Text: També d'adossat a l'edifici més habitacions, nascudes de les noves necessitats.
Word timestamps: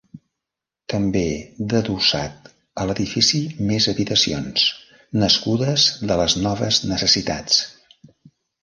També 0.93 1.21
d'adossat 1.73 2.49
a 2.85 2.89
l'edifici 2.93 3.43
més 3.69 3.89
habitacions, 3.95 4.67
nascudes 5.27 5.89
de 6.13 6.21
les 6.25 6.39
noves 6.49 6.83
necessitats. 6.95 7.65